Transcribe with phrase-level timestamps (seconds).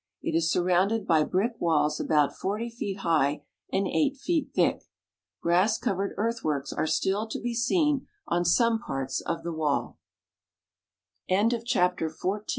[0.23, 4.85] It is surrounded by brick walls about forty feet high and eight feet thick.
[5.43, 9.93] Grass covered earthworks are still to be seen on some parts of the wa